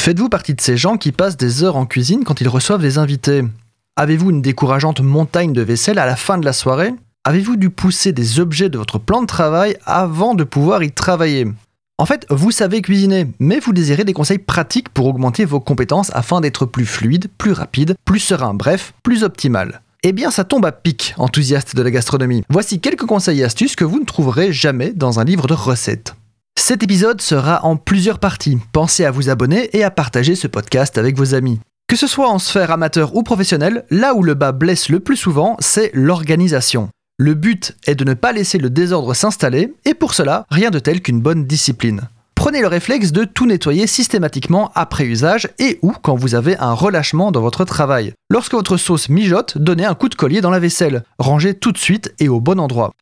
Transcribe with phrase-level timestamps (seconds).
[0.00, 2.96] Faites-vous partie de ces gens qui passent des heures en cuisine quand ils reçoivent des
[2.96, 3.44] invités?
[3.96, 6.94] Avez-vous une décourageante montagne de vaisselle à la fin de la soirée?
[7.24, 11.46] Avez-vous dû pousser des objets de votre plan de travail avant de pouvoir y travailler?
[11.98, 16.10] En fait, vous savez cuisiner, mais vous désirez des conseils pratiques pour augmenter vos compétences
[16.14, 19.82] afin d'être plus fluide, plus rapide, plus serein, bref, plus optimal.
[20.02, 22.42] Eh bien, ça tombe à pic, enthousiaste de la gastronomie.
[22.48, 26.14] Voici quelques conseils et astuces que vous ne trouverez jamais dans un livre de recettes.
[26.70, 28.58] Cet épisode sera en plusieurs parties.
[28.72, 31.58] Pensez à vous abonner et à partager ce podcast avec vos amis.
[31.88, 35.16] Que ce soit en sphère amateur ou professionnelle, là où le bas blesse le plus
[35.16, 36.88] souvent, c'est l'organisation.
[37.18, 40.78] Le but est de ne pas laisser le désordre s'installer, et pour cela, rien de
[40.78, 42.02] tel qu'une bonne discipline.
[42.36, 46.72] Prenez le réflexe de tout nettoyer systématiquement après usage et ou quand vous avez un
[46.72, 48.12] relâchement dans votre travail.
[48.30, 51.02] Lorsque votre sauce mijote, donnez un coup de collier dans la vaisselle.
[51.18, 52.92] Rangez tout de suite et au bon endroit.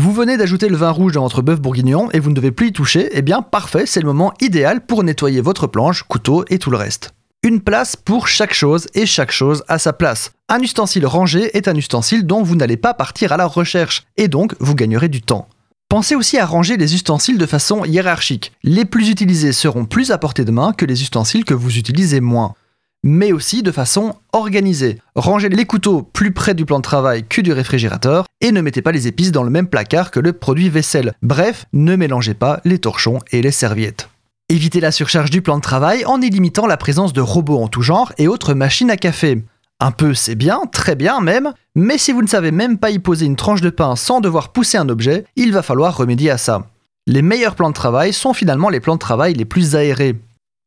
[0.00, 2.68] Vous venez d'ajouter le vin rouge dans votre bœuf bourguignon et vous ne devez plus
[2.68, 6.60] y toucher, eh bien parfait, c'est le moment idéal pour nettoyer votre planche, couteau et
[6.60, 7.10] tout le reste.
[7.42, 10.30] Une place pour chaque chose et chaque chose à sa place.
[10.48, 14.28] Un ustensile rangé est un ustensile dont vous n'allez pas partir à la recherche et
[14.28, 15.48] donc vous gagnerez du temps.
[15.88, 18.52] Pensez aussi à ranger les ustensiles de façon hiérarchique.
[18.62, 22.20] Les plus utilisés seront plus à portée de main que les ustensiles que vous utilisez
[22.20, 22.54] moins
[23.02, 24.98] mais aussi de façon organisée.
[25.14, 28.82] Rangez les couteaux plus près du plan de travail que du réfrigérateur et ne mettez
[28.82, 31.14] pas les épices dans le même placard que le produit vaisselle.
[31.22, 34.08] Bref, ne mélangez pas les torchons et les serviettes.
[34.48, 37.68] Évitez la surcharge du plan de travail en y limitant la présence de robots en
[37.68, 39.42] tout genre et autres machines à café.
[39.80, 42.98] Un peu c'est bien, très bien même, mais si vous ne savez même pas y
[42.98, 46.38] poser une tranche de pain sans devoir pousser un objet, il va falloir remédier à
[46.38, 46.64] ça.
[47.06, 50.16] Les meilleurs plans de travail sont finalement les plans de travail les plus aérés.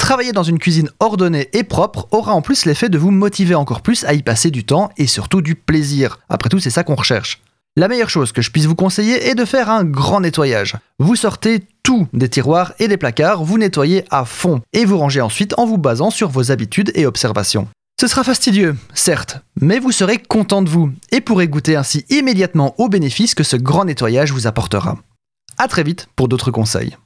[0.02, 3.82] Travailler dans une cuisine ordonnée et propre aura en plus l'effet de vous motiver encore
[3.82, 6.20] plus à y passer du temps et surtout du plaisir.
[6.28, 7.40] Après tout, c'est ça qu'on recherche.
[7.78, 10.76] La meilleure chose que je puisse vous conseiller est de faire un grand nettoyage.
[10.98, 15.22] Vous sortez tout des tiroirs et des placards, vous nettoyez à fond et vous rangez
[15.22, 17.68] ensuite en vous basant sur vos habitudes et observations.
[18.02, 22.74] Ce sera fastidieux, certes, mais vous serez content de vous et pourrez goûter ainsi immédiatement
[22.80, 24.98] aux bénéfices que ce grand nettoyage vous apportera.
[25.60, 26.98] A très vite pour d'autres conseils.